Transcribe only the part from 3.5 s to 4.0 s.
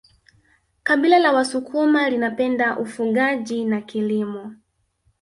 na